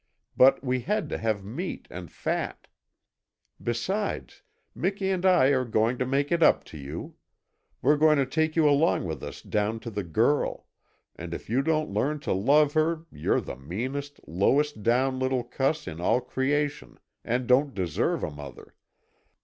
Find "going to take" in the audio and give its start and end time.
7.97-8.55